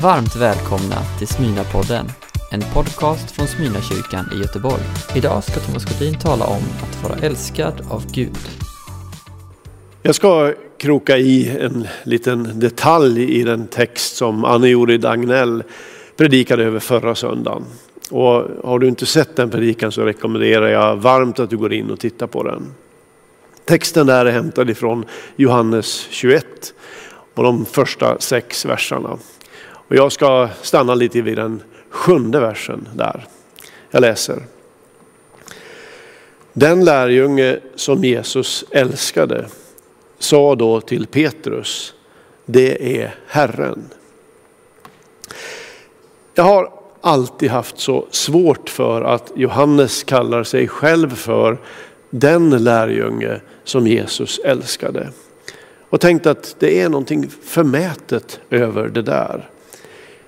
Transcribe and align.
Varmt 0.00 0.36
välkomna 0.36 0.96
till 1.18 1.26
Smyna-podden, 1.26 2.06
en 2.50 2.60
podcast 2.74 3.30
från 3.30 3.46
Smyna-kyrkan 3.46 4.30
i 4.34 4.38
Göteborg. 4.38 4.82
Idag 5.14 5.44
ska 5.44 5.60
Thomas 5.60 5.84
Godin 5.84 6.18
tala 6.18 6.44
om 6.44 6.62
att 6.82 7.02
vara 7.02 7.18
älskad 7.18 7.86
av 7.90 8.12
Gud. 8.12 8.38
Jag 10.02 10.14
ska 10.14 10.52
kroka 10.78 11.18
i 11.18 11.58
en 11.58 11.88
liten 12.04 12.60
detalj 12.60 13.40
i 13.40 13.42
den 13.42 13.66
text 13.66 14.16
som 14.16 14.44
Anne-Jori 14.44 14.98
Dagnell 14.98 15.62
predikade 16.16 16.64
över 16.64 16.80
förra 16.80 17.14
söndagen. 17.14 17.64
Och 18.10 18.44
har 18.64 18.78
du 18.78 18.88
inte 18.88 19.06
sett 19.06 19.36
den 19.36 19.50
predikan 19.50 19.92
så 19.92 20.02
rekommenderar 20.04 20.68
jag 20.68 20.96
varmt 20.96 21.38
att 21.38 21.50
du 21.50 21.56
går 21.56 21.72
in 21.72 21.90
och 21.90 22.00
tittar 22.00 22.26
på 22.26 22.42
den. 22.42 22.74
Texten 23.64 24.06
där 24.06 24.26
är 24.26 24.32
hämtad 24.32 24.70
ifrån 24.70 25.04
Johannes 25.36 26.06
21 26.10 26.46
och 27.34 27.44
de 27.44 27.64
första 27.64 28.18
sex 28.18 28.64
verserna. 28.64 29.18
Och 29.92 29.98
jag 29.98 30.12
ska 30.12 30.48
stanna 30.62 30.94
lite 30.94 31.22
vid 31.22 31.36
den 31.36 31.62
sjunde 31.90 32.40
versen 32.40 32.88
där. 32.94 33.26
Jag 33.90 34.00
läser. 34.00 34.42
Den 36.52 36.84
lärjunge 36.84 37.58
som 37.74 38.04
Jesus 38.04 38.64
älskade 38.70 39.46
sa 40.18 40.54
då 40.54 40.80
till 40.80 41.06
Petrus, 41.06 41.94
det 42.44 43.00
är 43.02 43.14
Herren. 43.26 43.84
Jag 46.34 46.44
har 46.44 46.72
alltid 47.00 47.50
haft 47.50 47.78
så 47.78 48.06
svårt 48.10 48.68
för 48.68 49.02
att 49.02 49.32
Johannes 49.36 50.04
kallar 50.04 50.44
sig 50.44 50.68
själv 50.68 51.14
för 51.14 51.58
den 52.10 52.50
lärjunge 52.50 53.40
som 53.64 53.86
Jesus 53.86 54.38
älskade. 54.38 55.08
Och 55.88 56.00
tänkt 56.00 56.26
att 56.26 56.56
det 56.58 56.80
är 56.80 56.88
någonting 56.88 57.28
förmätet 57.42 58.40
över 58.50 58.88
det 58.88 59.02
där. 59.02 59.48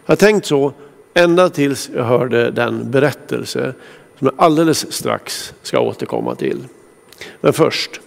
Jag 0.07 0.13
har 0.13 0.17
tänkt 0.17 0.47
så 0.47 0.73
ända 1.15 1.49
tills 1.49 1.91
jag 1.95 2.05
hörde 2.05 2.51
den 2.51 2.91
berättelse 2.91 3.75
som 4.19 4.27
jag 4.27 4.35
alldeles 4.37 4.93
strax 4.93 5.55
ska 5.63 5.81
återkomma 5.81 6.35
till. 6.35 6.59
Men 7.41 7.53
först. 7.53 8.01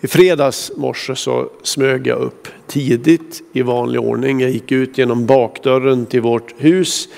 I 0.00 0.06
fredags 0.06 0.72
morse 0.76 1.16
så 1.16 1.50
smög 1.62 2.06
jag 2.06 2.18
upp 2.18 2.48
tidigt 2.66 3.42
i 3.52 3.62
vanlig 3.62 4.00
ordning. 4.00 4.40
Jag 4.40 4.50
gick 4.50 4.72
ut 4.72 4.98
genom 4.98 5.26
bakdörren 5.26 6.06
till 6.06 6.20
vårt 6.20 6.54
hus 6.58 7.08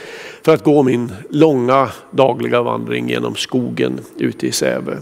för 0.42 0.54
att 0.54 0.64
gå 0.64 0.82
min 0.82 1.12
långa 1.30 1.90
dagliga 2.10 2.62
vandring 2.62 3.08
genom 3.08 3.34
skogen 3.34 4.00
ute 4.16 4.46
i 4.46 4.52
Säve. 4.52 4.98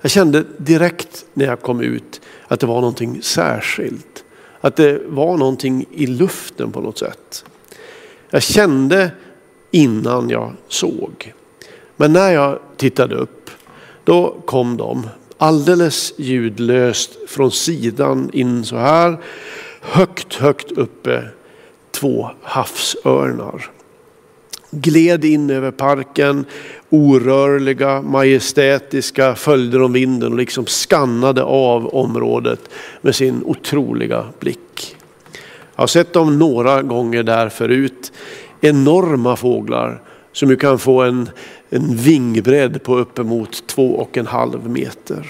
Jag 0.00 0.10
kände 0.10 0.44
direkt 0.56 1.24
när 1.34 1.46
jag 1.46 1.60
kom 1.60 1.80
ut 1.80 2.20
att 2.48 2.60
det 2.60 2.66
var 2.66 2.80
någonting 2.80 3.22
särskilt. 3.22 4.24
Att 4.60 4.76
det 4.76 5.02
var 5.06 5.36
någonting 5.36 5.86
i 5.90 6.06
luften 6.06 6.72
på 6.72 6.80
något 6.80 6.98
sätt. 6.98 7.44
Jag 8.30 8.42
kände 8.42 9.10
innan 9.70 10.30
jag 10.30 10.52
såg. 10.68 11.34
Men 11.96 12.12
när 12.12 12.30
jag 12.30 12.58
tittade 12.76 13.14
upp, 13.14 13.50
då 14.04 14.36
kom 14.46 14.76
de 14.76 15.06
alldeles 15.38 16.12
ljudlöst 16.16 17.30
från 17.30 17.50
sidan 17.50 18.30
in 18.32 18.64
så 18.64 18.76
här. 18.76 19.18
Högt, 19.80 20.34
högt 20.34 20.72
uppe, 20.72 21.24
två 21.90 22.30
havsörnar. 22.42 23.70
Gled 24.70 25.24
in 25.24 25.50
över 25.50 25.70
parken, 25.70 26.44
orörliga, 26.90 28.02
majestätiska, 28.02 29.34
följde 29.34 29.78
de 29.78 29.92
vinden 29.92 30.32
och 30.32 30.38
liksom 30.38 30.66
skannade 30.66 31.42
av 31.42 31.86
området 31.86 32.60
med 33.00 33.14
sin 33.14 33.42
otroliga 33.44 34.24
blick. 34.40 34.96
Jag 35.74 35.82
har 35.82 35.86
sett 35.86 36.12
dem 36.12 36.38
några 36.38 36.82
gånger 36.82 37.22
där 37.22 37.48
förut. 37.48 38.12
Enorma 38.60 39.36
fåglar 39.36 40.02
som 40.32 40.50
ju 40.50 40.56
kan 40.56 40.78
få 40.78 41.02
en, 41.02 41.30
en 41.70 41.96
vingbredd 41.96 42.82
på 42.82 42.98
uppemot 42.98 43.66
två 43.66 43.94
och 43.94 44.16
en 44.16 44.26
halv 44.26 44.70
meter. 44.70 45.26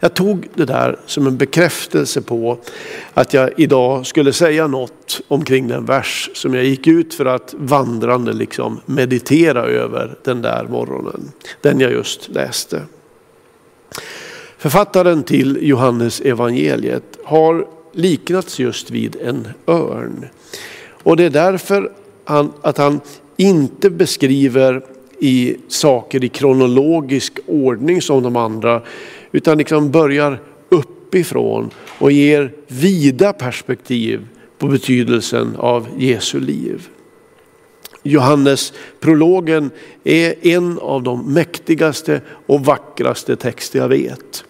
Jag 0.00 0.14
tog 0.14 0.48
det 0.54 0.64
där 0.64 0.98
som 1.06 1.26
en 1.26 1.36
bekräftelse 1.36 2.22
på 2.22 2.58
att 3.14 3.34
jag 3.34 3.50
idag 3.56 4.06
skulle 4.06 4.32
säga 4.32 4.66
något 4.66 5.20
omkring 5.28 5.68
den 5.68 5.84
vers 5.84 6.30
som 6.34 6.54
jag 6.54 6.64
gick 6.64 6.86
ut 6.86 7.14
för 7.14 7.26
att 7.26 7.54
vandrande 7.58 8.32
liksom 8.32 8.80
meditera 8.86 9.62
över 9.64 10.18
den 10.24 10.42
där 10.42 10.66
morgonen. 10.70 11.32
Den 11.60 11.80
jag 11.80 11.92
just 11.92 12.28
läste. 12.28 12.82
Författaren 14.58 15.22
till 15.22 15.58
Johannes 15.60 16.20
evangeliet 16.20 17.18
har 17.24 17.66
liknats 17.92 18.58
just 18.58 18.90
vid 18.90 19.16
en 19.16 19.48
örn. 19.66 20.26
Och 21.02 21.16
det 21.16 21.24
är 21.24 21.30
därför 21.30 21.92
han, 22.24 22.52
att 22.62 22.78
han 22.78 23.00
inte 23.36 23.90
beskriver 23.90 24.82
i 25.18 25.56
saker 25.68 26.24
i 26.24 26.28
kronologisk 26.28 27.38
ordning 27.46 28.02
som 28.02 28.22
de 28.22 28.36
andra 28.36 28.82
utan 29.34 29.58
liksom 29.58 29.90
börjar 29.90 30.40
uppifrån 30.68 31.70
och 31.98 32.12
ger 32.12 32.52
vida 32.68 33.32
perspektiv 33.32 34.26
på 34.58 34.66
betydelsen 34.66 35.56
av 35.56 35.88
Jesu 35.96 36.40
liv. 36.40 36.88
Johannes 38.02 38.72
prologen 39.00 39.70
är 40.04 40.46
en 40.46 40.78
av 40.78 41.02
de 41.02 41.32
mäktigaste 41.32 42.20
och 42.46 42.64
vackraste 42.64 43.36
texter 43.36 43.78
jag 43.78 43.88
vet. 43.88 44.44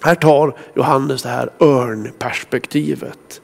Här 0.00 0.14
tar 0.14 0.56
Johannes 0.74 1.22
det 1.22 1.28
här 1.28 1.50
örnperspektivet. 1.60 3.40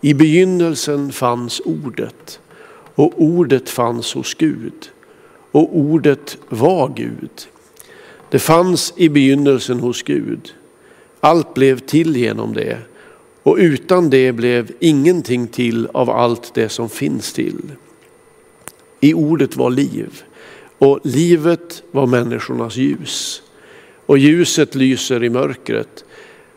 I 0.00 0.14
begynnelsen 0.14 1.12
fanns 1.12 1.60
ordet 1.64 2.40
och 2.94 3.12
ordet 3.16 3.68
fanns 3.68 4.14
hos 4.14 4.34
Gud 4.34 4.90
och 5.52 5.76
ordet 5.76 6.38
var 6.48 6.92
Gud. 6.96 7.48
Det 8.30 8.38
fanns 8.38 8.92
i 8.96 9.08
begynnelsen 9.08 9.80
hos 9.80 10.02
Gud. 10.02 10.54
Allt 11.20 11.54
blev 11.54 11.78
till 11.78 12.16
genom 12.16 12.52
det 12.52 12.78
och 13.42 13.56
utan 13.56 14.10
det 14.10 14.32
blev 14.32 14.70
ingenting 14.80 15.46
till 15.46 15.88
av 15.92 16.10
allt 16.10 16.54
det 16.54 16.68
som 16.68 16.88
finns 16.88 17.32
till. 17.32 17.72
I 19.00 19.14
ordet 19.14 19.56
var 19.56 19.70
liv 19.70 20.22
och 20.78 21.00
livet 21.02 21.82
var 21.90 22.06
människornas 22.06 22.76
ljus. 22.76 23.42
Och 24.06 24.18
ljuset 24.18 24.74
lyser 24.74 25.24
i 25.24 25.30
mörkret 25.30 26.04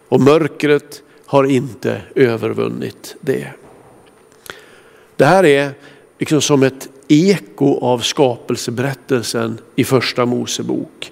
och 0.07 0.21
mörkret 0.21 1.03
har 1.25 1.43
inte 1.43 2.01
övervunnit 2.15 3.15
det. 3.21 3.47
Det 5.15 5.25
här 5.25 5.45
är 5.45 5.71
liksom 6.19 6.41
som 6.41 6.63
ett 6.63 6.89
eko 7.07 7.79
av 7.79 7.99
skapelseberättelsen 7.99 9.57
i 9.75 9.83
första 9.83 10.25
Mosebok. 10.25 11.11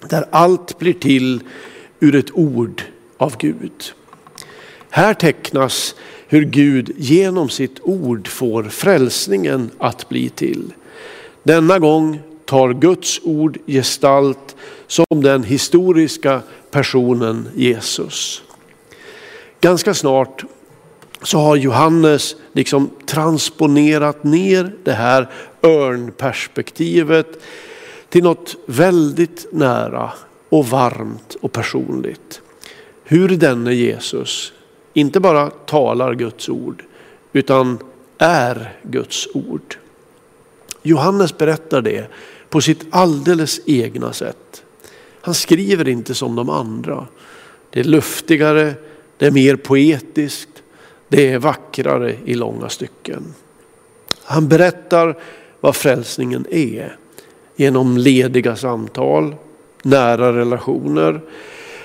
Där 0.00 0.26
allt 0.30 0.78
blir 0.78 0.92
till 0.92 1.40
ur 2.00 2.14
ett 2.14 2.30
ord 2.34 2.82
av 3.16 3.36
Gud. 3.38 3.92
Här 4.90 5.14
tecknas 5.14 5.94
hur 6.28 6.44
Gud 6.44 6.92
genom 6.96 7.48
sitt 7.48 7.80
ord 7.82 8.28
får 8.28 8.62
frälsningen 8.62 9.70
att 9.78 10.08
bli 10.08 10.28
till. 10.28 10.72
Denna 11.42 11.78
gång 11.78 12.20
tar 12.44 12.72
Guds 12.72 13.20
ord 13.22 13.58
gestalt 13.66 14.56
som 14.86 15.06
den 15.10 15.44
historiska 15.44 16.42
personen 16.70 17.48
Jesus. 17.54 18.42
Ganska 19.60 19.94
snart 19.94 20.44
så 21.22 21.38
har 21.38 21.56
Johannes 21.56 22.36
liksom 22.52 22.90
transponerat 23.06 24.24
ner 24.24 24.72
det 24.84 24.92
här 24.92 25.30
örnperspektivet 25.62 27.42
till 28.08 28.22
något 28.22 28.56
väldigt 28.66 29.46
nära 29.52 30.12
och 30.48 30.66
varmt 30.66 31.36
och 31.40 31.52
personligt. 31.52 32.40
Hur 33.04 33.28
denne 33.28 33.74
Jesus 33.74 34.52
inte 34.92 35.20
bara 35.20 35.50
talar 35.50 36.14
Guds 36.14 36.48
ord 36.48 36.84
utan 37.32 37.78
är 38.18 38.76
Guds 38.82 39.28
ord. 39.34 39.76
Johannes 40.82 41.38
berättar 41.38 41.82
det 41.82 42.06
på 42.48 42.60
sitt 42.60 42.86
alldeles 42.90 43.60
egna 43.66 44.12
sätt. 44.12 44.62
Han 45.20 45.34
skriver 45.34 45.88
inte 45.88 46.14
som 46.14 46.36
de 46.36 46.50
andra. 46.50 47.06
Det 47.70 47.80
är 47.80 47.84
luftigare, 47.84 48.74
det 49.16 49.26
är 49.26 49.30
mer 49.30 49.56
poetiskt, 49.56 50.62
det 51.08 51.32
är 51.32 51.38
vackrare 51.38 52.16
i 52.24 52.34
långa 52.34 52.68
stycken. 52.68 53.34
Han 54.24 54.48
berättar 54.48 55.18
vad 55.60 55.76
frälsningen 55.76 56.46
är 56.50 56.96
genom 57.58 57.98
lediga 57.98 58.56
samtal, 58.56 59.34
nära 59.82 60.32
relationer, 60.32 61.20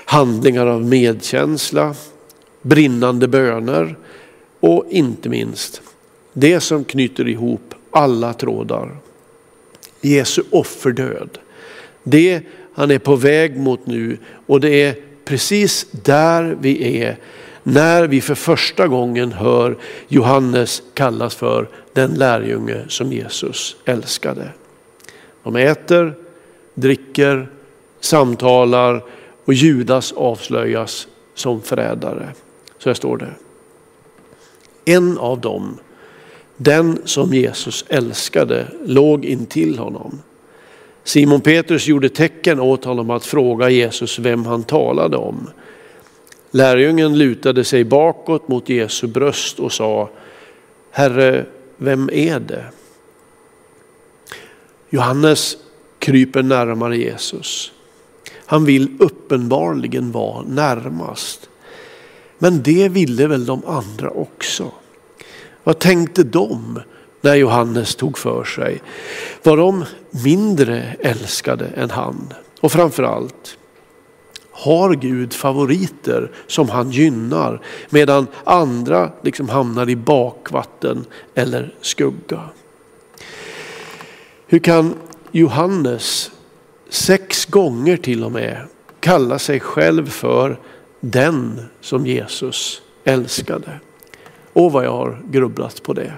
handlingar 0.04 0.66
av 0.66 0.84
medkänsla, 0.84 1.94
brinnande 2.62 3.28
böner 3.28 3.96
och 4.60 4.84
inte 4.90 5.28
minst 5.28 5.82
det 6.32 6.60
som 6.60 6.84
knyter 6.84 7.28
ihop 7.28 7.74
alla 7.90 8.32
trådar. 8.32 8.96
Jesu 10.00 10.42
offerdöd. 10.50 11.38
Det 12.02 12.42
han 12.74 12.90
är 12.90 12.98
på 12.98 13.16
väg 13.16 13.56
mot 13.56 13.86
nu 13.86 14.18
och 14.46 14.60
det 14.60 14.82
är 14.82 14.94
precis 15.24 15.86
där 15.90 16.56
vi 16.60 17.00
är 17.02 17.18
när 17.62 18.06
vi 18.06 18.20
för 18.20 18.34
första 18.34 18.88
gången 18.88 19.32
hör 19.32 19.76
Johannes 20.08 20.82
kallas 20.94 21.34
för 21.34 21.68
den 21.92 22.10
lärjunge 22.10 22.84
som 22.88 23.12
Jesus 23.12 23.76
älskade. 23.84 24.48
De 25.44 25.56
äter, 25.56 26.14
dricker, 26.74 27.48
samtalar 28.00 29.04
och 29.44 29.54
Judas 29.54 30.12
avslöjas 30.12 31.08
som 31.34 31.62
förrädare. 31.62 32.28
Så 32.78 32.88
här 32.88 32.94
står 32.94 33.16
det. 33.16 33.30
En 34.84 35.18
av 35.18 35.40
dem, 35.40 35.78
den 36.56 36.98
som 37.04 37.34
Jesus 37.34 37.84
älskade, 37.88 38.66
låg 38.84 39.24
intill 39.24 39.78
honom. 39.78 40.22
Simon 41.04 41.40
Petrus 41.40 41.86
gjorde 41.86 42.08
tecken 42.08 42.60
åt 42.60 42.84
honom 42.84 43.10
att 43.10 43.26
fråga 43.26 43.70
Jesus 43.70 44.18
vem 44.18 44.46
han 44.46 44.62
talade 44.62 45.16
om. 45.16 45.50
Lärjungen 46.50 47.18
lutade 47.18 47.64
sig 47.64 47.84
bakåt 47.84 48.48
mot 48.48 48.68
Jesu 48.68 49.06
bröst 49.06 49.60
och 49.60 49.72
sa, 49.72 50.10
Herre, 50.90 51.46
vem 51.76 52.10
är 52.12 52.40
det? 52.40 52.64
Johannes 54.94 55.56
kryper 55.98 56.42
närmare 56.42 56.96
Jesus. 56.96 57.72
Han 58.46 58.64
vill 58.64 58.96
uppenbarligen 58.98 60.12
vara 60.12 60.42
närmast. 60.42 61.48
Men 62.38 62.62
det 62.62 62.88
ville 62.88 63.26
väl 63.26 63.46
de 63.46 63.64
andra 63.66 64.10
också. 64.10 64.72
Vad 65.64 65.78
tänkte 65.78 66.22
de 66.22 66.80
när 67.20 67.34
Johannes 67.34 67.94
tog 67.96 68.18
för 68.18 68.44
sig? 68.44 68.82
Var 69.42 69.56
de 69.56 69.84
mindre 70.24 70.96
älskade 71.00 71.66
än 71.66 71.90
han? 71.90 72.32
Och 72.60 72.72
framförallt, 72.72 73.58
har 74.50 74.94
Gud 74.94 75.32
favoriter 75.32 76.30
som 76.46 76.68
han 76.68 76.90
gynnar 76.90 77.60
medan 77.90 78.26
andra 78.44 79.12
liksom 79.22 79.48
hamnar 79.48 79.90
i 79.90 79.96
bakvatten 79.96 81.04
eller 81.34 81.74
skugga? 81.80 82.40
Hur 84.46 84.58
kan 84.58 84.94
Johannes 85.32 86.30
sex 86.88 87.44
gånger 87.44 87.96
till 87.96 88.24
och 88.24 88.32
med 88.32 88.58
kalla 89.00 89.38
sig 89.38 89.60
själv 89.60 90.10
för 90.10 90.60
den 91.00 91.60
som 91.80 92.06
Jesus 92.06 92.82
älskade? 93.04 93.80
Och 94.52 94.72
vad 94.72 94.84
jag 94.84 94.92
har 94.92 95.22
grubblat 95.30 95.82
på 95.82 95.92
det. 95.92 96.12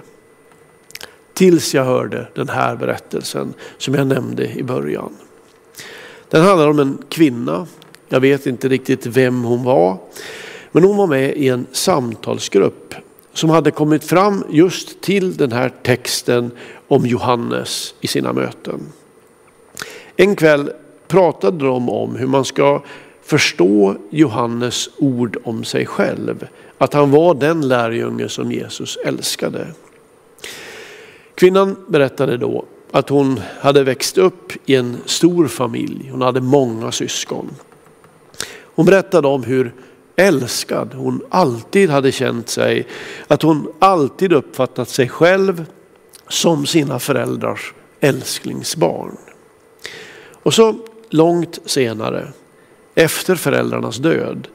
Tills 1.33 1.73
jag 1.73 1.85
hörde 1.85 2.27
den 2.35 2.49
här 2.49 2.75
berättelsen 2.75 3.53
som 3.77 3.95
jag 3.95 4.07
nämnde 4.07 4.51
i 4.51 4.63
början. 4.63 5.13
Den 6.29 6.43
handlar 6.43 6.67
om 6.67 6.79
en 6.79 6.97
kvinna 7.09 7.67
jag 8.09 8.19
vet 8.19 8.47
inte 8.47 8.67
riktigt 8.67 9.05
vem 9.05 9.43
hon 9.43 9.63
var. 9.63 9.97
Men 10.71 10.83
hon 10.83 10.97
var 10.97 11.07
med 11.07 11.37
i 11.37 11.47
en 11.47 11.65
samtalsgrupp 11.71 12.95
som 13.33 13.49
hade 13.49 13.71
kommit 13.71 14.03
fram 14.03 14.43
just 14.49 15.01
till 15.01 15.37
den 15.37 15.51
här 15.51 15.71
texten 15.83 16.51
om 16.87 17.05
Johannes 17.05 17.93
i 18.01 18.07
sina 18.07 18.33
möten. 18.33 18.81
En 20.15 20.35
kväll 20.35 20.71
pratade 21.07 21.65
de 21.65 21.89
om 21.89 22.15
hur 22.15 22.27
man 22.27 22.45
ska 22.45 22.83
förstå 23.23 23.95
Johannes 24.09 24.89
ord 24.97 25.37
om 25.43 25.63
sig 25.63 25.85
själv. 25.85 26.47
Att 26.77 26.93
han 26.93 27.11
var 27.11 27.33
den 27.33 27.67
lärjunge 27.67 28.29
som 28.29 28.51
Jesus 28.51 28.97
älskade. 29.05 29.67
Kvinnan 31.35 31.75
berättade 31.87 32.37
då 32.37 32.65
att 32.91 33.09
hon 33.09 33.39
hade 33.59 33.83
växt 33.83 34.17
upp 34.17 34.53
i 34.65 34.75
en 34.75 34.97
stor 35.05 35.47
familj. 35.47 36.09
Hon 36.11 36.21
hade 36.21 36.41
många 36.41 36.91
syskon. 36.91 37.49
Hon 38.75 38.85
berättade 38.85 39.27
om 39.27 39.43
hur 39.43 39.73
älskad 40.15 40.93
hon 40.93 41.21
alltid 41.29 41.89
hade 41.89 42.11
känt 42.11 42.49
sig. 42.49 42.87
Att 43.27 43.41
hon 43.41 43.73
alltid 43.79 44.33
uppfattat 44.33 44.89
sig 44.89 45.09
själv 45.09 45.65
som 46.29 46.65
sina 46.65 46.99
föräldrars 46.99 47.73
älsklingsbarn. 47.99 49.17
Och 50.43 50.53
så 50.53 50.75
långt 51.09 51.59
senare, 51.65 52.27
efter 52.95 53.35
föräldrarnas 53.35 53.97
död, 53.97 54.47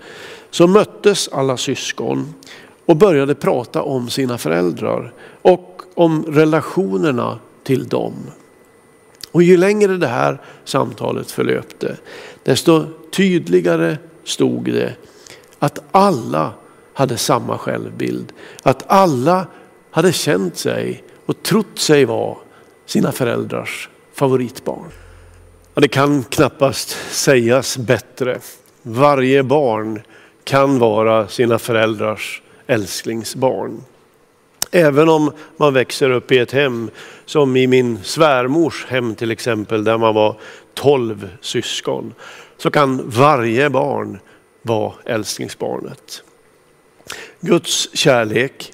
så 0.50 0.66
möttes 0.66 1.28
alla 1.28 1.56
syskon 1.56 2.34
och 2.86 2.96
började 2.96 3.34
prata 3.34 3.82
om 3.82 4.10
sina 4.10 4.38
föräldrar 4.38 5.12
och 5.42 5.82
om 5.94 6.24
relationerna 6.28 7.38
till 7.64 7.88
dem. 7.88 8.14
Och 9.32 9.42
ju 9.42 9.56
längre 9.56 9.96
det 9.96 10.06
här 10.06 10.40
samtalet 10.64 11.30
förlöpte, 11.30 11.96
desto 12.42 12.86
tydligare 13.10 13.98
stod 14.24 14.64
det 14.64 14.94
att 15.58 15.82
alla 15.90 16.52
hade 16.94 17.16
samma 17.16 17.58
självbild. 17.58 18.32
Att 18.62 18.84
alla 18.86 19.46
hade 19.90 20.12
känt 20.12 20.56
sig 20.56 21.04
och 21.26 21.42
trott 21.42 21.78
sig 21.78 22.04
vara 22.04 22.36
sina 22.86 23.12
föräldrars 23.12 23.88
favoritbarn. 24.14 24.90
Ja, 25.74 25.80
det 25.80 25.88
kan 25.88 26.24
knappast 26.24 26.96
sägas 27.10 27.76
bättre. 27.76 28.38
Varje 28.82 29.42
barn 29.42 30.02
kan 30.44 30.78
vara 30.78 31.28
sina 31.28 31.58
föräldrars 31.58 32.42
älsklingsbarn. 32.66 33.84
Även 34.70 35.08
om 35.08 35.32
man 35.56 35.74
växer 35.74 36.10
upp 36.10 36.32
i 36.32 36.38
ett 36.38 36.52
hem 36.52 36.90
som 37.24 37.56
i 37.56 37.66
min 37.66 37.98
svärmors 38.02 38.86
hem 38.88 39.14
till 39.14 39.30
exempel 39.30 39.84
där 39.84 39.98
man 39.98 40.14
var 40.14 40.36
tolv 40.74 41.28
syskon 41.40 42.14
så 42.56 42.70
kan 42.70 43.10
varje 43.10 43.70
barn 43.70 44.18
vara 44.62 44.92
älsklingsbarnet. 45.04 46.22
Guds 47.40 47.96
kärlek 47.96 48.72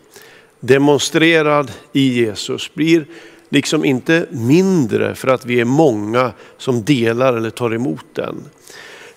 demonstrerad 0.61 1.73
i 1.93 2.09
Jesus 2.09 2.75
blir 2.75 3.07
liksom 3.49 3.85
inte 3.85 4.27
mindre 4.31 5.15
för 5.15 5.29
att 5.29 5.47
vi 5.47 5.61
är 5.61 5.65
många 5.65 6.33
som 6.59 6.85
delar 6.85 7.35
eller 7.35 7.51
tar 7.51 7.75
emot 7.75 8.07
den. 8.13 8.45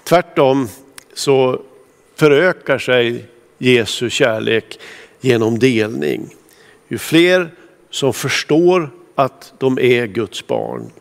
Tvärtom 0.03 0.67
så 1.13 1.61
förökar 2.15 2.77
sig 2.77 3.25
Jesu 3.57 4.09
kärlek 4.09 4.79
genom 5.21 5.59
delning. 5.59 6.35
Ju 6.87 6.97
fler 6.97 7.51
som 7.89 8.13
förstår 8.13 8.89
att 9.15 9.53
de 9.57 9.79
är 9.79 10.05
Guds 10.05 10.47
barn, 10.47 10.91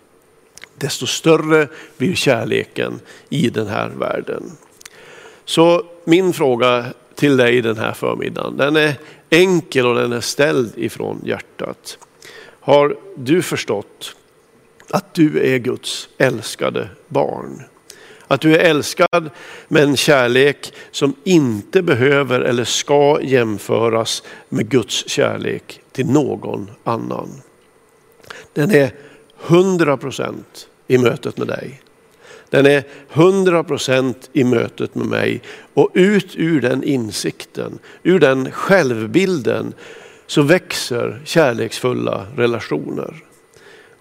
desto 0.76 1.06
större 1.06 1.68
blir 1.96 2.14
kärleken 2.14 3.00
i 3.28 3.48
den 3.48 3.66
här 3.66 3.88
världen. 3.88 4.42
Så 5.44 5.86
min 6.04 6.32
fråga 6.32 6.84
till 7.20 7.36
dig 7.36 7.62
den 7.62 7.78
här 7.78 7.92
förmiddagen, 7.92 8.56
den 8.56 8.76
är 8.76 8.94
enkel 9.30 9.86
och 9.86 9.94
den 9.94 10.12
är 10.12 10.20
ställd 10.20 10.72
ifrån 10.76 11.20
hjärtat. 11.24 11.98
Har 12.60 12.96
du 13.16 13.42
förstått 13.42 14.16
att 14.90 15.14
du 15.14 15.54
är 15.54 15.58
Guds 15.58 16.08
älskade 16.18 16.88
barn? 17.08 17.62
Att 18.26 18.40
du 18.40 18.56
är 18.56 18.58
älskad 18.58 19.30
med 19.68 19.82
en 19.82 19.96
kärlek 19.96 20.72
som 20.90 21.14
inte 21.24 21.82
behöver 21.82 22.40
eller 22.40 22.64
ska 22.64 23.18
jämföras 23.22 24.22
med 24.48 24.68
Guds 24.68 25.08
kärlek 25.08 25.80
till 25.92 26.06
någon 26.06 26.70
annan. 26.84 27.28
Den 28.52 28.70
är 28.70 28.92
100% 29.46 30.34
i 30.86 30.98
mötet 30.98 31.38
med 31.38 31.48
dig. 31.48 31.80
Den 32.50 32.66
är 32.66 32.84
100% 33.12 34.14
i 34.32 34.44
mötet 34.44 34.94
med 34.94 35.06
mig 35.06 35.42
och 35.74 35.90
ut 35.94 36.36
ur 36.36 36.60
den 36.60 36.84
insikten, 36.84 37.78
ur 38.02 38.18
den 38.18 38.52
självbilden 38.52 39.72
så 40.26 40.42
växer 40.42 41.20
kärleksfulla 41.24 42.26
relationer. 42.36 43.14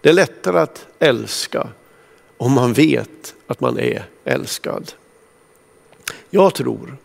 Det 0.02 0.10
är 0.10 0.14
lättare 0.14 0.60
att 0.60 0.88
älska 1.00 1.68
om 2.38 2.52
man 2.52 2.74
vet 2.74 3.36
att 3.48 3.62
man 3.62 3.80
är 3.80 4.04
älskad. 4.26 4.92
Jag 6.30 6.56
tror 6.56 6.98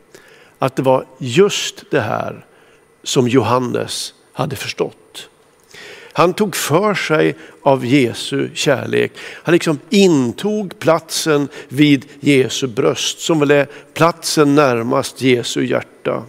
att 0.59 0.77
det 0.77 0.83
var 0.83 1.07
just 1.19 1.91
det 1.91 2.01
här 2.01 2.47
som 3.03 3.29
Johannes 3.29 4.15
hade 4.33 4.57
förstått. 4.57 4.97
Han 6.17 6.35
tog 6.35 6.57
för 6.57 6.95
sig 6.95 7.37
av 7.63 7.87
Jesu 7.87 8.51
kärlek. 8.55 9.13
Han 9.43 9.53
liksom 9.53 9.79
intog 9.91 10.79
platsen 10.79 11.49
vid 11.69 12.07
Jesu 12.21 12.67
bröst 12.67 13.21
som 13.21 13.41
väl 13.41 13.51
är 13.51 13.69
platsen 13.95 14.55
närmast 14.55 15.23
Jesu 15.23 15.65
hjärta. 15.65 16.23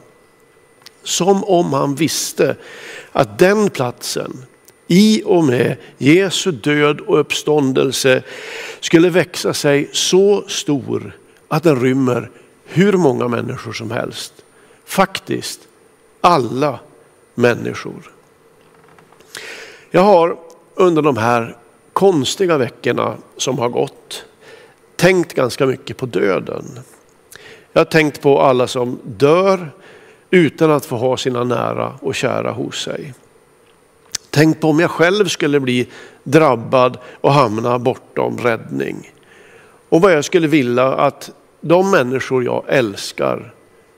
Som 1.03 1.43
om 1.43 1.73
han 1.73 1.95
visste 1.95 2.55
att 3.11 3.39
den 3.39 3.69
platsen 3.69 4.45
i 4.87 5.21
och 5.25 5.43
med 5.43 5.77
Jesu 5.97 6.51
död 6.51 6.99
och 6.99 7.19
uppståndelse 7.19 8.23
skulle 8.79 9.09
växa 9.09 9.53
sig 9.53 9.89
så 9.91 10.43
stor 10.47 11.17
att 11.47 11.63
den 11.63 11.81
rymmer 11.81 12.31
hur 12.65 12.93
många 12.93 13.27
människor 13.27 13.73
som 13.73 13.91
helst. 13.91 14.33
Faktiskt 14.85 15.59
alla 16.21 16.79
människor. 17.35 18.14
Jag 19.91 20.01
har 20.01 20.37
under 20.75 21.01
de 21.01 21.17
här 21.17 21.57
konstiga 21.93 22.57
veckorna 22.57 23.15
som 23.37 23.59
har 23.59 23.69
gått 23.69 24.25
tänkt 24.95 25.33
ganska 25.33 25.65
mycket 25.65 25.97
på 25.97 26.05
döden. 26.05 26.79
Jag 27.73 27.79
har 27.79 27.85
tänkt 27.85 28.21
på 28.21 28.41
alla 28.41 28.67
som 28.67 28.99
dör 29.03 29.71
utan 30.29 30.71
att 30.71 30.85
få 30.85 30.95
ha 30.95 31.17
sina 31.17 31.43
nära 31.43 31.93
och 32.01 32.15
kära 32.15 32.51
hos 32.51 32.83
sig. 32.83 33.13
Tänk 34.29 34.59
på 34.61 34.69
om 34.69 34.79
jag 34.79 34.91
själv 34.91 35.25
skulle 35.27 35.59
bli 35.59 35.87
drabbad 36.23 36.97
och 37.21 37.33
hamna 37.33 37.79
bortom 37.79 38.37
räddning. 38.37 39.11
Och 39.89 40.01
vad 40.01 40.13
jag 40.13 40.25
skulle 40.25 40.47
vilja 40.47 40.93
att 40.93 41.31
de 41.61 41.91
människor 41.91 42.43
jag 42.43 42.63
älskar 42.67 43.53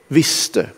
visste. 0.07 0.69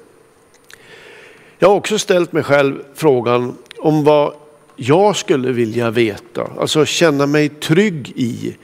Jag 1.59 1.69
har 1.69 1.75
också 1.75 1.99
ställt 1.99 2.31
mig 2.31 2.43
själv 2.43 2.83
frågan 2.95 3.57
om 3.77 4.03
vad 4.03 4.33
jag 4.81 5.15
skulle 5.15 5.51
vilja 5.51 5.91
veta, 5.91 6.51
alltså 6.59 6.85
känna 6.85 7.25
mig 7.25 7.49
trygg 7.49 8.13
i 8.15 8.57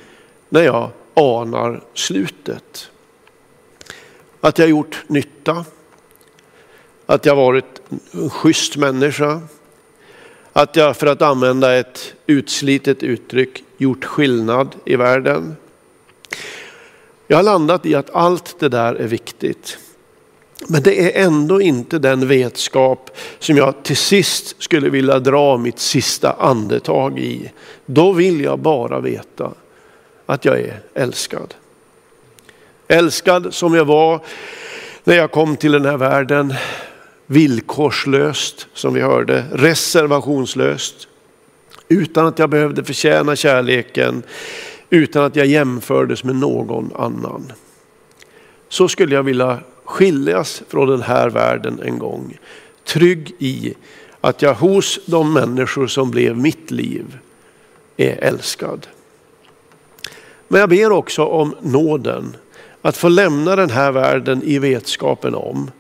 när 0.50 0.62
jag 0.62 0.90
anar 1.14 1.84
slutet. 1.94 2.90
Att 4.42 4.58
jag 4.60 4.70
gjort 4.70 5.04
nytta, 5.08 5.66
att 7.06 7.26
jag 7.26 7.36
varit 7.36 7.82
en 8.12 8.30
schysst 8.30 8.78
människa, 8.78 9.42
att 10.54 10.76
jag 10.76 10.98
för 10.98 11.08
att 11.08 11.22
använda 11.22 11.76
ett 11.76 12.14
utslitet 12.28 13.04
uttryck 13.04 13.64
gjort 13.78 14.06
skillnad 14.06 14.76
i 14.86 14.96
världen. 14.96 15.56
Jag 17.28 17.38
har 17.38 17.44
landat 17.44 17.86
i 17.86 17.96
att 17.96 18.10
allt 18.10 18.60
det 18.60 18.70
där 18.70 18.96
är 18.96 19.08
viktigt. 19.08 19.78
Men 20.68 20.84
det 20.84 21.02
är 21.02 21.26
ändå 21.26 21.62
inte 21.62 22.00
den 22.00 22.28
vetskap 22.28 23.18
som 23.40 23.58
jag 23.58 23.84
till 23.84 23.98
sist 23.98 24.64
skulle 24.64 24.90
vilja 24.90 25.20
dra 25.20 25.58
mitt 25.58 25.80
sista 25.80 26.32
andetag 26.32 27.20
i. 27.20 27.52
Då 27.86 28.12
vill 28.12 28.42
jag 28.42 28.60
bara 28.60 29.00
veta 29.00 29.52
att 30.26 30.46
jag 30.46 30.60
är 30.60 30.80
älskad. 30.94 31.54
Älskad 32.88 33.54
som 33.54 33.74
jag 33.74 33.86
var 33.86 34.20
när 35.04 35.16
jag 35.16 35.32
kom 35.32 35.58
till 35.58 35.72
den 35.72 35.86
här 35.86 35.98
världen. 35.98 36.54
Villkorslöst 37.26 38.68
som 38.74 38.94
vi 38.94 39.02
hörde, 39.02 39.46
reservationslöst. 39.52 41.08
Utan 41.88 42.26
att 42.26 42.40
jag 42.40 42.50
behövde 42.50 42.84
förtjäna 42.84 43.36
kärleken, 43.36 44.24
utan 44.90 45.24
att 45.24 45.36
jag 45.36 45.46
jämfördes 45.46 46.24
med 46.24 46.36
någon 46.36 46.92
annan. 46.96 47.52
Så 48.70 48.88
skulle 48.88 49.16
jag 49.16 49.24
vilja 49.24 49.60
skiljas 49.86 50.64
från 50.68 50.88
den 50.88 51.02
här 51.02 51.30
världen 51.30 51.80
en 51.84 52.00
gång. 52.00 52.38
Trygg 52.84 53.36
i 53.40 53.74
att 54.22 54.42
jag 54.42 54.54
hos 54.54 55.00
de 55.06 55.34
människor 55.34 55.88
som 55.88 56.12
blev 56.12 56.38
mitt 56.38 56.72
liv 56.72 57.18
är 57.98 58.24
älskad. 58.24 58.88
Men 60.48 60.60
jag 60.60 60.70
ber 60.70 60.92
också 60.92 61.26
om 61.26 61.56
nåden 61.62 62.36
att 62.82 62.98
få 62.98 63.10
lämna 63.10 63.56
den 63.56 63.70
här 63.70 63.92
världen 63.92 64.44
i 64.44 64.60
vetskapen 64.60 65.36
om 65.36 65.72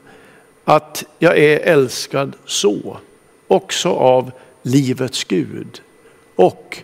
att 0.65 1.03
jag 1.19 1.38
är 1.38 1.59
älskad 1.59 2.35
så, 2.45 2.97
också 3.47 3.89
av 3.89 4.31
livets 4.62 5.24
Gud. 5.24 5.81
Och 6.35 6.77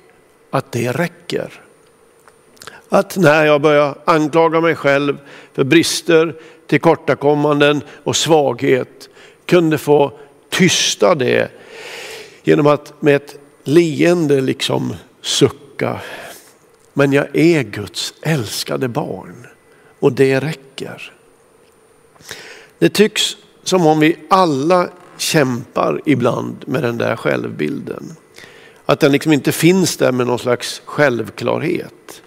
att 0.49 0.71
det 0.71 0.91
räcker. 0.91 1.61
Att 2.89 3.17
när 3.17 3.45
jag 3.45 3.61
börjar 3.61 3.95
anklaga 4.05 4.61
mig 4.61 4.75
själv 4.75 5.17
för 5.53 5.63
brister, 5.63 6.35
tillkortakommanden 6.71 7.81
och 8.03 8.15
svaghet 8.15 9.09
kunde 9.45 9.77
få 9.77 10.11
tysta 10.49 11.15
det 11.15 11.51
genom 12.43 12.67
att 12.67 13.01
med 13.01 13.15
ett 13.15 13.39
leende 13.63 14.41
liksom 14.41 14.95
sucka. 15.21 15.99
Men 16.93 17.13
jag 17.13 17.35
är 17.35 17.63
Guds 17.63 18.13
älskade 18.21 18.87
barn 18.87 19.47
och 19.99 20.13
det 20.13 20.39
räcker. 20.39 21.13
Det 22.79 22.89
tycks 22.89 23.37
som 23.63 23.87
om 23.87 23.99
vi 23.99 24.15
alla 24.29 24.89
kämpar 25.17 26.01
ibland 26.05 26.63
med 26.67 26.83
den 26.83 26.97
där 26.97 27.15
självbilden. 27.15 28.15
Att 28.85 28.99
den 28.99 29.11
liksom 29.11 29.33
inte 29.33 29.51
finns 29.51 29.97
där 29.97 30.11
med 30.11 30.27
någon 30.27 30.39
slags 30.39 30.81
självklarhet. 30.85 32.21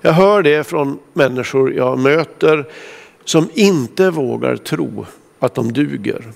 Jag 0.00 0.12
hör 0.12 0.42
det 0.42 0.64
från 0.64 0.98
människor 1.12 1.74
jag 1.74 1.98
möter 1.98 2.66
som 3.26 3.48
inte 3.54 4.10
vågar 4.10 4.56
tro 4.56 5.06
att 5.38 5.54
de 5.54 5.72
duger. 5.72 6.32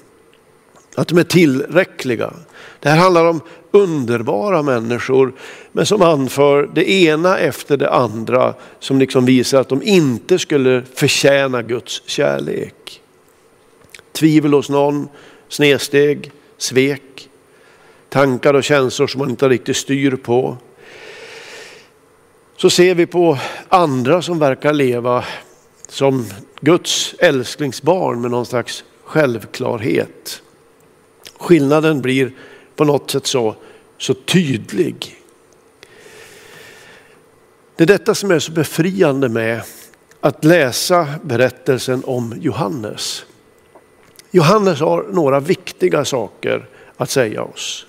Att 0.95 1.09
de 1.09 1.19
är 1.19 1.25
tillräckliga. 1.25 2.33
Det 2.81 2.89
här 2.89 2.97
handlar 2.97 3.25
om 3.25 3.41
underbara 3.71 4.63
människor 4.63 5.33
men 5.73 5.87
som 5.87 6.03
anför 6.03 6.71
det 6.75 6.91
ena 6.91 7.39
efter 7.39 7.77
det 7.77 7.91
andra 7.91 8.55
som 8.79 8.99
liksom 8.99 9.25
visar 9.25 9.61
att 9.61 9.69
de 9.69 9.83
inte 9.83 10.39
skulle 10.39 10.83
förtjäna 10.95 11.63
Guds 11.63 12.03
kärlek. 12.07 13.01
Tvivel 14.13 14.53
hos 14.53 14.71
någon, 14.71 15.09
snedsteg, 15.49 16.33
svek, 16.59 17.29
tankar 18.09 18.55
och 18.55 18.65
känslor 18.65 19.07
som 19.07 19.19
man 19.19 19.31
inte 19.31 19.49
riktigt 19.49 19.77
styr 19.77 20.17
på. 20.17 20.57
Så 22.57 22.71
ser 22.71 22.95
vi 22.95 23.07
på 23.07 23.39
andra 23.69 24.23
som 24.23 24.39
verkar 24.39 24.73
leva 24.73 25.25
som 25.91 26.27
Guds 26.61 27.15
älsklingsbarn 27.19 28.21
med 28.21 28.31
någon 28.31 28.47
slags 28.47 28.85
självklarhet. 29.05 30.43
Skillnaden 31.39 32.01
blir 32.01 32.33
på 32.77 32.85
något 32.85 33.11
sätt 33.11 33.27
så, 33.27 33.55
så 33.99 34.15
tydlig. 34.15 35.17
Det 37.77 37.85
är 37.85 37.87
detta 37.87 38.15
som 38.15 38.31
är 38.31 38.39
så 38.39 38.53
befriande 38.53 39.29
med 39.29 39.63
att 40.21 40.45
läsa 40.45 41.09
berättelsen 41.23 42.03
om 42.05 42.35
Johannes. 42.41 43.25
Johannes 44.31 44.81
har 44.81 45.07
några 45.11 45.41
viktiga 45.41 46.05
saker 46.05 46.69
att 46.97 47.11
säga 47.11 47.43
oss. 47.43 47.87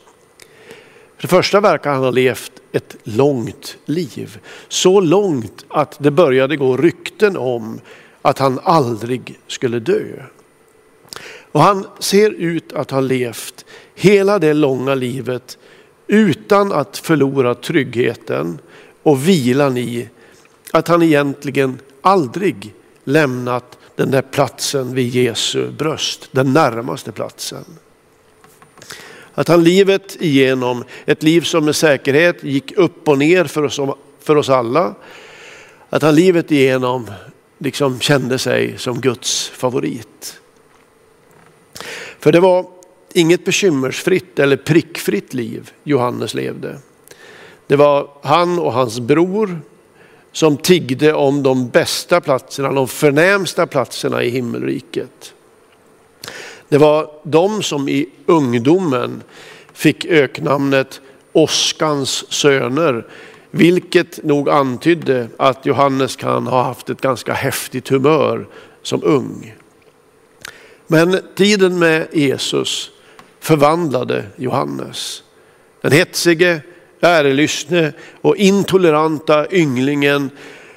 För 1.15 1.21
det 1.21 1.27
första 1.27 1.59
verkar 1.59 1.91
han 1.91 2.03
ha 2.03 2.11
levt 2.11 2.60
ett 2.71 2.97
långt 3.03 3.77
liv. 3.85 4.39
Så 4.67 4.99
långt 4.99 5.65
att 5.67 5.97
det 5.99 6.11
började 6.11 6.57
gå 6.57 6.77
rykten 6.77 7.37
om 7.37 7.79
att 8.21 8.39
han 8.39 8.59
aldrig 8.63 9.39
skulle 9.47 9.79
dö. 9.79 10.03
Och 11.51 11.61
han 11.61 11.87
ser 11.99 12.31
ut 12.31 12.73
att 12.73 12.91
ha 12.91 12.99
levt 12.99 13.65
hela 13.95 14.39
det 14.39 14.53
långa 14.53 14.95
livet 14.95 15.57
utan 16.07 16.71
att 16.71 16.97
förlora 16.97 17.55
tryggheten 17.55 18.59
och 19.03 19.27
vilan 19.27 19.77
i 19.77 20.09
att 20.73 20.87
han 20.87 21.03
egentligen 21.03 21.79
aldrig 22.01 22.73
lämnat 23.03 23.77
den 23.95 24.11
där 24.11 24.21
platsen 24.21 24.95
vid 24.95 25.15
Jesu 25.15 25.71
bröst, 25.71 26.29
den 26.31 26.53
närmaste 26.53 27.11
platsen. 27.11 27.65
Att 29.33 29.47
han 29.47 29.63
livet 29.63 30.17
igenom, 30.19 30.83
ett 31.05 31.23
liv 31.23 31.41
som 31.41 31.65
med 31.65 31.75
säkerhet 31.75 32.43
gick 32.43 32.77
upp 32.77 33.07
och 33.07 33.17
ner 33.17 33.45
för 33.45 33.63
oss, 33.63 33.79
för 34.19 34.35
oss 34.35 34.49
alla, 34.49 34.95
att 35.89 36.01
han 36.01 36.15
livet 36.15 36.51
igenom 36.51 37.11
liksom 37.57 37.99
kände 37.99 38.39
sig 38.39 38.77
som 38.77 39.01
Guds 39.01 39.49
favorit. 39.49 40.39
För 42.19 42.31
det 42.31 42.39
var 42.39 42.65
inget 43.13 43.45
bekymmersfritt 43.45 44.39
eller 44.39 44.57
prickfritt 44.57 45.33
liv 45.33 45.71
Johannes 45.83 46.33
levde. 46.33 46.77
Det 47.67 47.75
var 47.75 48.09
han 48.23 48.59
och 48.59 48.73
hans 48.73 48.99
bror 48.99 49.61
som 50.31 50.57
tiggde 50.57 51.13
om 51.13 51.43
de 51.43 51.69
bästa 51.69 52.21
platserna, 52.21 52.71
de 52.71 52.87
förnämsta 52.87 53.67
platserna 53.67 54.23
i 54.23 54.29
himmelriket. 54.29 55.33
Det 56.71 56.77
var 56.77 57.09
de 57.23 57.63
som 57.63 57.89
i 57.89 58.05
ungdomen 58.25 59.23
fick 59.73 60.05
öknamnet 60.05 61.01
Oskans 61.31 62.31
söner, 62.31 63.07
vilket 63.51 64.23
nog 64.23 64.49
antydde 64.49 65.27
att 65.37 65.65
Johannes 65.65 66.15
kan 66.15 66.47
ha 66.47 66.63
haft 66.63 66.89
ett 66.89 67.01
ganska 67.01 67.33
häftigt 67.33 67.89
humör 67.89 68.47
som 68.81 69.03
ung. 69.03 69.55
Men 70.87 71.19
tiden 71.35 71.79
med 71.79 72.07
Jesus 72.11 72.91
förvandlade 73.39 74.25
Johannes. 74.35 75.23
Den 75.81 75.91
hetsige, 75.91 76.61
ärelystne 77.01 77.93
och 78.21 78.35
intoleranta 78.35 79.51
ynglingen 79.51 80.29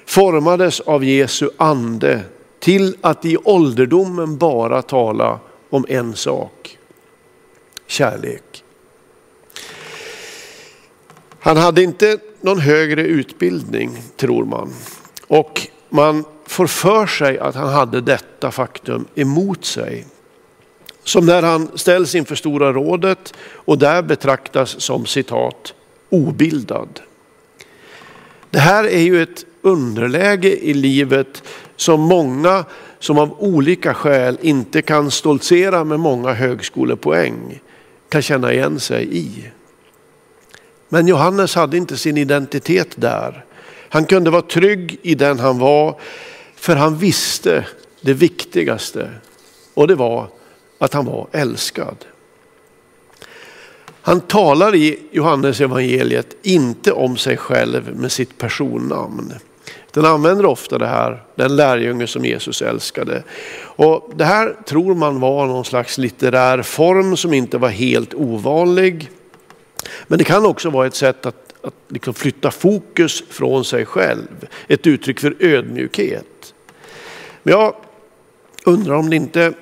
formades 0.06 0.80
av 0.80 1.04
Jesu 1.04 1.48
ande 1.56 2.20
till 2.60 2.96
att 3.00 3.24
i 3.24 3.36
ålderdomen 3.44 4.38
bara 4.38 4.82
tala 4.82 5.40
om 5.74 5.86
en 5.88 6.16
sak. 6.16 6.78
Kärlek. 7.86 8.64
Han 11.40 11.56
hade 11.56 11.82
inte 11.82 12.18
någon 12.40 12.60
högre 12.60 13.02
utbildning 13.02 14.02
tror 14.16 14.44
man. 14.44 14.72
Och 15.26 15.68
man 15.88 16.24
får 16.46 16.66
för 16.66 17.06
sig 17.06 17.38
att 17.38 17.54
han 17.54 17.68
hade 17.68 18.00
detta 18.00 18.50
faktum 18.50 19.04
emot 19.14 19.64
sig. 19.64 20.06
Som 21.04 21.26
när 21.26 21.42
han 21.42 21.78
ställs 21.78 22.14
inför 22.14 22.34
Stora 22.34 22.72
rådet 22.72 23.34
och 23.54 23.78
där 23.78 24.02
betraktas 24.02 24.80
som 24.80 25.06
citat 25.06 25.74
obildad. 26.10 27.00
Det 28.50 28.58
här 28.58 28.84
är 28.84 29.02
ju 29.02 29.22
ett 29.22 29.44
underläge 29.62 30.64
i 30.64 30.74
livet 30.74 31.42
som 31.76 32.00
många 32.00 32.64
som 33.04 33.18
av 33.18 33.36
olika 33.38 33.94
skäl 33.94 34.38
inte 34.42 34.82
kan 34.82 35.10
stoltsera 35.10 35.84
med 35.84 36.00
många 36.00 36.32
högskolepoäng 36.32 37.60
kan 38.08 38.22
känna 38.22 38.52
igen 38.52 38.80
sig 38.80 39.16
i. 39.16 39.50
Men 40.88 41.06
Johannes 41.08 41.54
hade 41.54 41.76
inte 41.76 41.96
sin 41.96 42.16
identitet 42.16 42.88
där. 42.96 43.44
Han 43.88 44.04
kunde 44.04 44.30
vara 44.30 44.42
trygg 44.42 44.98
i 45.02 45.14
den 45.14 45.38
han 45.38 45.58
var 45.58 46.00
för 46.56 46.76
han 46.76 46.98
visste 46.98 47.66
det 48.00 48.14
viktigaste 48.14 49.10
och 49.74 49.88
det 49.88 49.94
var 49.94 50.28
att 50.78 50.94
han 50.94 51.04
var 51.04 51.28
älskad. 51.32 52.04
Han 54.02 54.20
talar 54.20 54.74
i 54.74 54.98
Johannes 55.10 55.60
evangeliet 55.60 56.36
inte 56.42 56.92
om 56.92 57.16
sig 57.16 57.36
själv 57.36 57.96
med 57.96 58.12
sitt 58.12 58.38
personnamn. 58.38 59.32
Den 59.94 60.04
använder 60.04 60.46
ofta 60.46 60.78
det 60.78 60.86
här, 60.86 61.22
den 61.34 61.56
lärjunge 61.56 62.06
som 62.06 62.24
Jesus 62.24 62.62
älskade. 62.62 63.22
Och 63.60 64.10
det 64.14 64.24
här 64.24 64.56
tror 64.64 64.94
man 64.94 65.20
var 65.20 65.46
någon 65.46 65.64
slags 65.64 65.98
litterär 65.98 66.62
form 66.62 67.16
som 67.16 67.34
inte 67.34 67.58
var 67.58 67.68
helt 67.68 68.14
ovanlig. 68.14 69.10
Men 70.06 70.18
det 70.18 70.24
kan 70.24 70.46
också 70.46 70.70
vara 70.70 70.86
ett 70.86 70.94
sätt 70.94 71.26
att, 71.26 71.54
att 71.62 71.74
liksom 71.88 72.14
flytta 72.14 72.50
fokus 72.50 73.24
från 73.30 73.64
sig 73.64 73.86
själv. 73.86 74.48
Ett 74.68 74.86
uttryck 74.86 75.20
för 75.20 75.36
ödmjukhet. 75.40 76.54
Men 77.42 77.52
jag 77.52 77.74
undrar 78.64 78.94
om 78.94 79.10
det 79.10 79.16
inte 79.16 79.52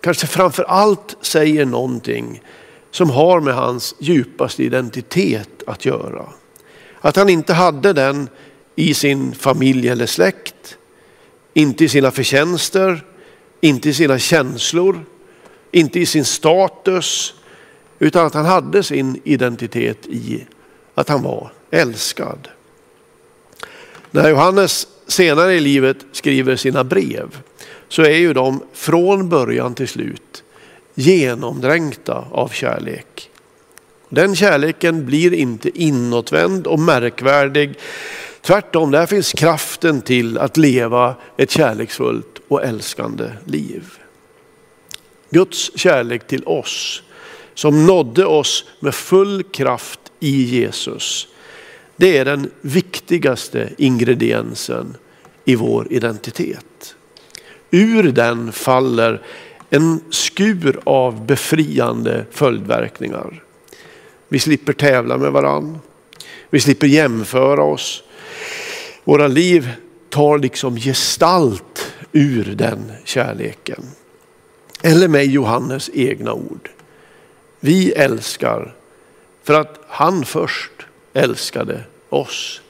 kanske 0.00 0.26
framför 0.26 0.64
allt 0.64 1.16
säger 1.20 1.64
någonting 1.64 2.42
som 2.90 3.10
har 3.10 3.40
med 3.40 3.54
hans 3.54 3.94
djupaste 3.98 4.62
identitet 4.62 5.62
att 5.66 5.84
göra. 5.84 6.24
Att 7.00 7.16
han 7.16 7.28
inte 7.28 7.52
hade 7.52 7.92
den 7.92 8.28
i 8.76 8.94
sin 8.94 9.34
familj 9.34 9.88
eller 9.88 10.06
släkt, 10.06 10.78
inte 11.54 11.84
i 11.84 11.88
sina 11.88 12.10
förtjänster, 12.10 13.04
inte 13.60 13.88
i 13.88 13.94
sina 13.94 14.18
känslor, 14.18 15.04
inte 15.70 16.00
i 16.00 16.06
sin 16.06 16.24
status, 16.24 17.34
utan 17.98 18.26
att 18.26 18.34
han 18.34 18.44
hade 18.44 18.82
sin 18.82 19.20
identitet 19.24 20.06
i 20.06 20.46
att 20.94 21.08
han 21.08 21.22
var 21.22 21.52
älskad. 21.70 22.48
När 24.10 24.30
Johannes 24.30 24.88
senare 25.06 25.54
i 25.54 25.60
livet 25.60 25.96
skriver 26.12 26.56
sina 26.56 26.84
brev 26.84 27.38
så 27.88 28.02
är 28.02 28.16
ju 28.16 28.32
de 28.32 28.62
från 28.72 29.28
början 29.28 29.74
till 29.74 29.88
slut 29.88 30.42
genomdränkta 30.94 32.24
av 32.30 32.48
kärlek. 32.48 33.30
Den 34.08 34.36
kärleken 34.36 35.06
blir 35.06 35.34
inte 35.34 35.82
inåtvänd 35.82 36.66
och 36.66 36.78
märkvärdig. 36.78 37.74
Tvärtom, 38.46 38.90
där 38.90 39.06
finns 39.06 39.32
kraften 39.32 40.02
till 40.02 40.38
att 40.38 40.56
leva 40.56 41.14
ett 41.36 41.50
kärleksfullt 41.50 42.40
och 42.48 42.64
älskande 42.64 43.30
liv. 43.44 43.84
Guds 45.30 45.78
kärlek 45.78 46.26
till 46.26 46.44
oss 46.44 47.02
som 47.54 47.86
nådde 47.86 48.26
oss 48.26 48.64
med 48.80 48.94
full 48.94 49.42
kraft 49.42 50.00
i 50.20 50.42
Jesus. 50.42 51.28
Det 51.96 52.18
är 52.18 52.24
den 52.24 52.50
viktigaste 52.60 53.68
ingrediensen 53.78 54.96
i 55.44 55.54
vår 55.54 55.86
identitet. 55.92 56.96
Ur 57.70 58.02
den 58.02 58.52
faller 58.52 59.22
en 59.70 60.00
skur 60.10 60.80
av 60.84 61.26
befriande 61.26 62.24
följdverkningar. 62.30 63.42
Vi 64.28 64.38
slipper 64.38 64.72
tävla 64.72 65.18
med 65.18 65.32
varann. 65.32 65.78
Vi 66.50 66.60
slipper 66.60 66.86
jämföra 66.86 67.62
oss. 67.62 68.02
Våra 69.04 69.28
liv 69.28 69.70
tar 70.10 70.38
liksom 70.38 70.76
gestalt 70.76 71.94
ur 72.12 72.44
den 72.44 72.92
kärleken. 73.04 73.84
Eller 74.82 75.08
med 75.08 75.26
Johannes 75.26 75.90
egna 75.94 76.32
ord. 76.32 76.70
Vi 77.60 77.92
älskar 77.92 78.74
för 79.42 79.54
att 79.54 79.80
han 79.88 80.24
först 80.24 80.72
älskade 81.12 81.80
oss. 82.08 82.60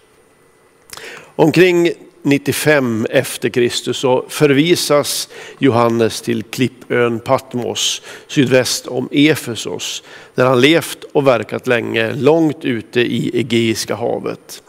Omkring 1.37 1.93
95 2.23 3.07
efter 3.11 3.49
Kristus 3.49 3.97
så 3.97 4.25
förvisas 4.29 5.29
Johannes 5.59 6.21
till 6.21 6.43
klippön 6.43 7.21
Patmos 7.21 8.03
sydväst 8.27 8.87
om 8.87 9.09
Efesos 9.13 10.03
där 10.35 10.47
han 10.47 10.61
levt 10.61 11.05
och 11.13 11.27
verkat 11.27 11.67
länge 11.67 12.15
långt 12.15 12.65
ute 12.65 13.01
i 13.01 13.31
Egeiska 13.35 13.95
havet. 13.95 14.63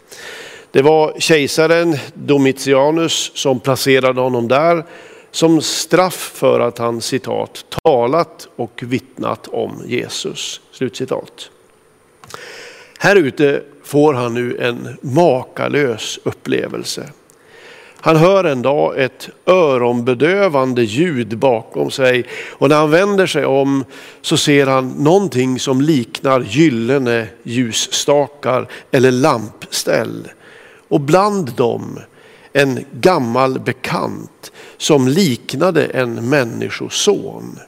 Det 0.76 0.82
var 0.82 1.14
kejsaren 1.18 1.96
Domitianus 2.14 3.32
som 3.34 3.60
placerade 3.60 4.20
honom 4.20 4.48
där 4.48 4.84
som 5.30 5.62
straff 5.62 6.32
för 6.34 6.60
att 6.60 6.78
han 6.78 7.00
citat 7.00 7.64
talat 7.84 8.48
och 8.56 8.82
vittnat 8.82 9.48
om 9.48 9.82
Jesus. 9.86 10.60
Slutcitat. 10.72 11.50
Här 12.98 13.16
ute 13.16 13.62
får 13.84 14.14
han 14.14 14.34
nu 14.34 14.58
en 14.58 14.96
makalös 15.00 16.18
upplevelse. 16.22 17.10
Han 18.00 18.16
hör 18.16 18.44
en 18.44 18.62
dag 18.62 18.98
ett 18.98 19.28
öronbedövande 19.46 20.82
ljud 20.82 21.38
bakom 21.38 21.90
sig 21.90 22.24
och 22.52 22.68
när 22.68 22.76
han 22.76 22.90
vänder 22.90 23.26
sig 23.26 23.44
om 23.44 23.84
så 24.20 24.36
ser 24.36 24.66
han 24.66 24.88
någonting 24.88 25.58
som 25.58 25.80
liknar 25.80 26.40
gyllene 26.40 27.28
ljusstakar 27.42 28.68
eller 28.90 29.10
lampställ. 29.10 30.28
Och 30.88 31.00
bland 31.00 31.52
dem 31.52 32.00
en 32.52 32.84
gammal 32.92 33.60
bekant 33.60 34.52
som 34.76 35.08
liknade 35.08 35.84
en 35.84 36.28
människoson. 36.28 37.58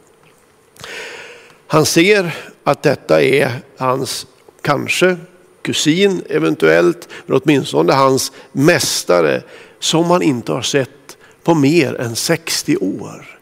Han 1.66 1.86
ser 1.86 2.36
att 2.64 2.82
detta 2.82 3.22
är 3.22 3.52
hans, 3.76 4.26
kanske 4.62 5.16
kusin 5.62 6.22
eventuellt, 6.28 7.08
men 7.26 7.40
åtminstone 7.42 7.92
hans 7.92 8.32
mästare 8.52 9.42
som 9.78 10.04
han 10.04 10.22
inte 10.22 10.52
har 10.52 10.62
sett 10.62 11.16
på 11.42 11.54
mer 11.54 12.00
än 12.00 12.16
60 12.16 12.76
år. 12.76 13.38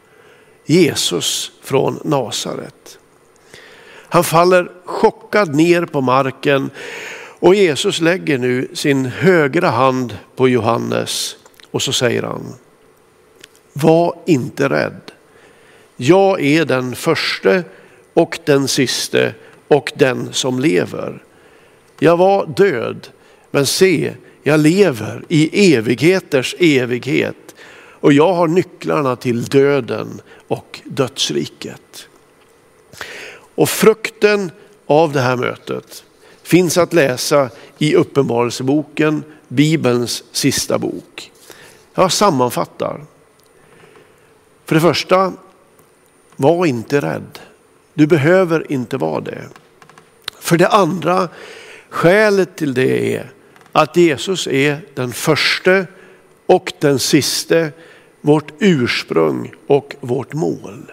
Jesus 0.65 1.51
från 1.61 1.99
Nasaret. 2.03 2.99
Han 4.09 4.23
faller 4.23 4.71
chockad 4.85 5.55
ner 5.55 5.85
på 5.85 6.01
marken 6.01 6.69
och 7.39 7.55
Jesus 7.55 8.01
lägger 8.01 8.37
nu 8.37 8.67
sin 8.73 9.05
högra 9.05 9.69
hand 9.69 10.17
på 10.35 10.49
Johannes 10.49 11.35
och 11.71 11.81
så 11.81 11.93
säger 11.93 12.23
han, 12.23 12.53
var 13.73 14.15
inte 14.25 14.69
rädd. 14.69 15.01
Jag 15.95 16.41
är 16.41 16.65
den 16.65 16.95
förste 16.95 17.63
och 18.13 18.39
den 18.45 18.67
siste 18.67 19.33
och 19.67 19.91
den 19.95 20.33
som 20.33 20.59
lever. 20.59 21.23
Jag 21.99 22.17
var 22.17 22.45
död, 22.45 23.07
men 23.51 23.65
se, 23.65 24.13
jag 24.43 24.59
lever 24.59 25.23
i 25.27 25.73
evigheters 25.75 26.55
evighet 26.59 27.55
och 27.99 28.13
jag 28.13 28.33
har 28.33 28.47
nycklarna 28.47 29.15
till 29.15 29.45
döden 29.45 30.21
och 30.47 30.81
dödsriket. 30.83 32.07
Och 33.55 33.69
frukten 33.69 34.51
av 34.85 35.13
det 35.13 35.19
här 35.19 35.35
mötet 35.35 36.03
finns 36.47 36.77
att 36.77 36.93
läsa 36.93 37.49
i 37.77 37.95
Uppenbarelseboken, 37.95 39.23
Bibelns 39.47 40.23
sista 40.31 40.77
bok. 40.77 41.31
Jag 41.93 42.11
sammanfattar. 42.11 43.05
För 44.65 44.75
det 44.75 44.81
första, 44.81 45.33
var 46.35 46.65
inte 46.65 47.01
rädd. 47.01 47.39
Du 47.93 48.07
behöver 48.07 48.71
inte 48.71 48.97
vara 48.97 49.21
det. 49.21 49.43
För 50.39 50.57
det 50.57 50.67
andra, 50.67 51.29
skälet 51.89 52.55
till 52.55 52.73
det 52.73 53.15
är 53.15 53.31
att 53.71 53.97
Jesus 53.97 54.47
är 54.47 54.79
den 54.93 55.11
första 55.13 55.85
och 56.45 56.73
den 56.79 56.99
siste, 56.99 57.71
vårt 58.21 58.51
ursprung 58.59 59.53
och 59.67 59.95
vårt 59.99 60.33
mål. 60.33 60.91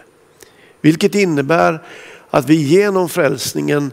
Vilket 0.81 1.15
innebär 1.15 1.83
att 2.29 2.49
vi 2.49 2.55
genom 2.55 3.09
frälsningen 3.09 3.91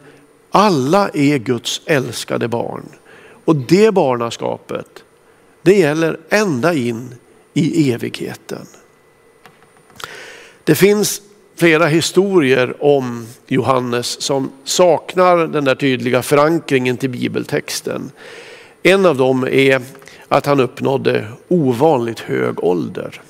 alla 0.53 1.09
är 1.09 1.39
Guds 1.39 1.81
älskade 1.87 2.49
barn. 2.49 2.85
Och 3.45 3.57
det 3.57 3.95
barnaskapet, 3.95 5.05
det 5.63 5.75
gäller 5.79 6.19
ända 6.29 6.75
in 6.75 7.15
i 7.55 7.93
evigheten. 7.93 8.67
Det 10.65 10.75
finns 10.75 11.23
flera 11.57 11.87
historier 11.87 12.85
om 12.85 13.27
Johannes 13.47 14.23
som 14.23 14.53
saknar 14.65 15.47
den 15.47 15.65
där 15.65 15.75
tydliga 15.75 16.23
förankringen 16.23 16.97
till 16.97 17.11
bibeltexten. 17.11 18.11
En 18.83 19.07
av 19.07 19.17
dem 19.17 19.45
är 19.51 19.83
att 20.29 20.47
han 20.47 20.61
uppnådde 20.61 21.27
ovanligt 21.49 22.21
hög 22.21 22.65
ålder. 22.65 23.21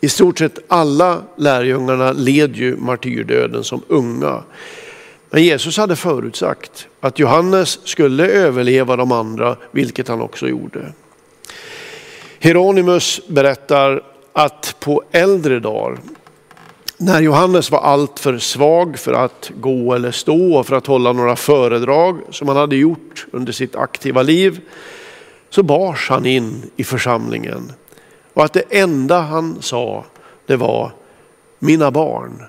I 0.00 0.08
stort 0.08 0.38
sett 0.38 0.58
alla 0.68 1.22
lärjungarna 1.36 2.12
led 2.12 2.56
ju 2.56 2.76
martyrdöden 2.76 3.64
som 3.64 3.82
unga. 3.88 4.42
Men 5.30 5.42
Jesus 5.42 5.76
hade 5.76 5.96
förutsagt 5.96 6.88
att 7.00 7.18
Johannes 7.18 7.86
skulle 7.88 8.28
överleva 8.28 8.96
de 8.96 9.12
andra, 9.12 9.56
vilket 9.70 10.08
han 10.08 10.20
också 10.20 10.48
gjorde. 10.48 10.92
Hieronymus 12.38 13.20
berättar 13.28 14.02
att 14.32 14.76
på 14.80 15.02
äldre 15.12 15.60
dagar, 15.60 15.98
när 16.96 17.20
Johannes 17.20 17.70
var 17.70 17.80
alltför 17.80 18.38
svag 18.38 18.98
för 18.98 19.12
att 19.12 19.50
gå 19.54 19.94
eller 19.94 20.10
stå 20.10 20.56
och 20.56 20.66
för 20.66 20.76
att 20.76 20.86
hålla 20.86 21.12
några 21.12 21.36
föredrag 21.36 22.20
som 22.30 22.48
han 22.48 22.56
hade 22.56 22.76
gjort 22.76 23.26
under 23.30 23.52
sitt 23.52 23.76
aktiva 23.76 24.22
liv, 24.22 24.60
så 25.50 25.62
bars 25.62 26.10
han 26.10 26.26
in 26.26 26.70
i 26.76 26.84
församlingen. 26.84 27.72
Och 28.32 28.44
att 28.44 28.52
det 28.52 28.64
enda 28.70 29.20
han 29.20 29.62
sa, 29.62 30.04
det 30.46 30.56
var 30.56 30.92
mina 31.58 31.90
barn, 31.90 32.42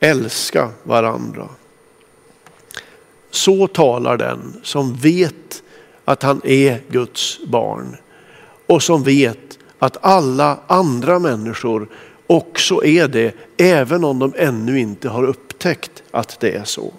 älska 0.00 0.70
varandra. 0.82 1.48
Så 3.40 3.66
talar 3.66 4.16
den 4.16 4.60
som 4.62 4.94
vet 4.94 5.62
att 6.04 6.22
han 6.22 6.40
är 6.44 6.80
Guds 6.88 7.40
barn 7.46 7.96
och 8.66 8.82
som 8.82 9.02
vet 9.02 9.58
att 9.78 9.96
alla 10.00 10.58
andra 10.66 11.18
människor 11.18 11.88
också 12.26 12.84
är 12.84 13.08
det, 13.08 13.34
även 13.56 14.04
om 14.04 14.18
de 14.18 14.32
ännu 14.36 14.78
inte 14.78 15.08
har 15.08 15.24
upptäckt 15.24 16.02
att 16.10 16.40
det 16.40 16.50
är 16.50 16.64
så. 16.64 16.92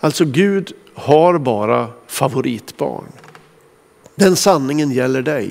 Alltså 0.00 0.24
Gud 0.24 0.72
har 0.94 1.38
bara 1.38 1.88
favoritbarn. 2.06 3.12
Den 4.14 4.36
sanningen 4.36 4.90
gäller 4.90 5.22
dig. 5.22 5.50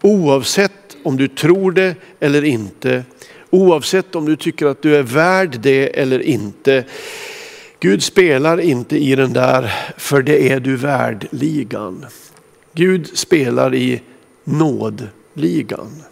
Oavsett 0.00 0.96
om 1.04 1.16
du 1.16 1.28
tror 1.28 1.72
det 1.72 1.94
eller 2.20 2.44
inte, 2.44 3.04
oavsett 3.50 4.14
om 4.14 4.24
du 4.24 4.36
tycker 4.36 4.66
att 4.66 4.82
du 4.82 4.96
är 4.96 5.02
värd 5.02 5.58
det 5.60 6.00
eller 6.00 6.20
inte. 6.20 6.84
Gud 7.82 8.02
spelar 8.02 8.60
inte 8.60 8.96
i 8.96 9.16
den 9.16 9.32
där 9.32 9.72
för 9.96 10.22
det 10.22 10.52
är 10.52 10.60
du 10.60 10.76
värd-ligan. 10.76 12.06
Gud 12.72 13.18
spelar 13.18 13.74
i 13.74 14.02
nådligan. 14.44 16.02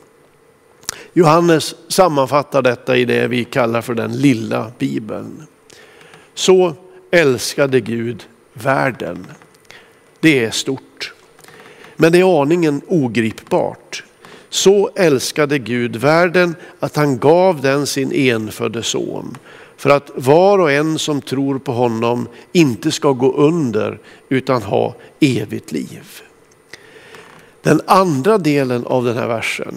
Johannes 1.12 1.74
sammanfattar 1.88 2.62
detta 2.62 2.96
i 2.96 3.04
det 3.04 3.28
vi 3.28 3.44
kallar 3.44 3.82
för 3.82 3.94
den 3.94 4.12
lilla 4.12 4.72
bibeln. 4.78 5.46
Så 6.34 6.74
älskade 7.10 7.80
Gud 7.80 8.24
världen. 8.52 9.26
Det 10.20 10.44
är 10.44 10.50
stort. 10.50 11.12
Men 11.96 12.12
det 12.12 12.20
är 12.20 12.42
aningen 12.42 12.82
ogripbart. 12.86 14.04
Så 14.48 14.90
älskade 14.96 15.58
Gud 15.58 15.96
världen 15.96 16.54
att 16.78 16.96
han 16.96 17.18
gav 17.18 17.60
den 17.60 17.86
sin 17.86 18.12
enfödde 18.12 18.82
son. 18.82 19.36
För 19.80 19.90
att 19.90 20.10
var 20.14 20.58
och 20.58 20.72
en 20.72 20.98
som 20.98 21.20
tror 21.20 21.58
på 21.58 21.72
honom 21.72 22.28
inte 22.52 22.92
ska 22.92 23.12
gå 23.12 23.32
under 23.32 23.98
utan 24.28 24.62
ha 24.62 24.94
evigt 25.20 25.72
liv. 25.72 26.22
Den 27.62 27.80
andra 27.86 28.38
delen 28.38 28.86
av 28.86 29.04
den 29.04 29.16
här 29.16 29.28
versen, 29.28 29.74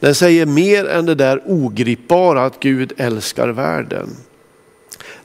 den 0.00 0.14
säger 0.14 0.46
mer 0.46 0.84
än 0.84 1.06
det 1.06 1.14
där 1.14 1.42
ogripbara 1.46 2.44
att 2.44 2.60
Gud 2.60 2.92
älskar 2.96 3.48
världen. 3.48 4.08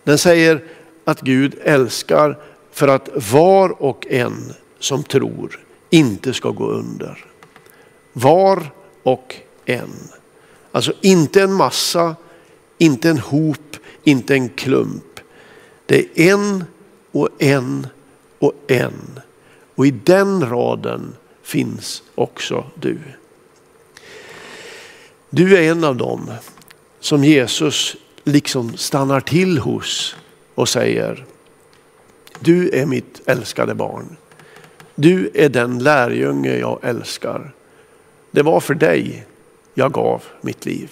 Den 0.04 0.18
säger 0.18 0.64
att 1.06 1.22
Gud 1.22 1.56
älskar 1.64 2.38
för 2.72 2.88
att 2.88 3.10
var 3.32 3.82
och 3.82 4.08
en 4.10 4.54
som 4.80 5.04
tror 5.04 5.60
inte 5.90 6.34
ska 6.34 6.50
gå 6.50 6.68
under. 6.68 7.26
Var 8.14 8.72
och 9.04 9.36
en. 9.66 9.94
Alltså 10.72 10.94
inte 11.02 11.42
en 11.42 11.54
massa, 11.54 12.16
inte 12.78 13.10
en 13.10 13.20
hop, 13.20 13.69
inte 14.04 14.34
en 14.34 14.50
klump. 14.50 15.20
Det 15.86 16.00
är 16.00 16.34
en 16.34 16.64
och 17.12 17.30
en 17.40 17.88
och 18.40 18.54
en. 18.68 19.20
Och 19.76 19.88
i 19.88 19.92
den 19.92 20.50
raden 20.50 21.16
finns 21.44 22.04
också 22.16 22.66
du. 22.76 22.98
Du 25.30 25.58
är 25.58 25.72
en 25.72 25.84
av 25.84 25.96
dem 25.96 26.32
som 27.00 27.24
Jesus 27.24 27.96
liksom 28.24 28.78
stannar 28.78 29.20
till 29.20 29.58
hos 29.58 30.16
och 30.56 30.70
säger, 30.70 31.26
du 32.40 32.70
är 32.70 32.86
mitt 32.86 33.22
älskade 33.26 33.76
barn. 33.76 34.18
Du 34.96 35.32
är 35.34 35.50
den 35.50 35.80
lärjunge 35.80 36.58
jag 36.58 36.80
älskar. 36.82 37.52
Det 38.32 38.42
var 38.42 38.60
för 38.60 38.74
dig 38.74 39.26
jag 39.74 39.92
gav 39.92 40.24
mitt 40.42 40.66
liv. 40.66 40.92